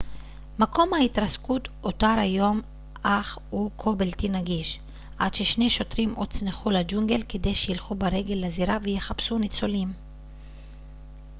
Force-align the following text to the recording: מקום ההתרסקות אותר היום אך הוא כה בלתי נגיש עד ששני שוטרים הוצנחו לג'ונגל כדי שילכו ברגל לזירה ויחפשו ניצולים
מקום 0.59 0.93
ההתרסקות 0.93 1.67
אותר 1.83 2.15
היום 2.19 2.61
אך 3.03 3.37
הוא 3.49 3.71
כה 3.77 3.91
בלתי 3.91 4.29
נגיש 4.29 4.79
עד 5.19 5.33
ששני 5.33 5.69
שוטרים 5.69 6.13
הוצנחו 6.15 6.69
לג'ונגל 6.69 7.21
כדי 7.29 7.55
שילכו 7.55 7.95
ברגל 7.95 8.35
לזירה 8.45 8.77
ויחפשו 8.83 9.37
ניצולים 9.37 9.93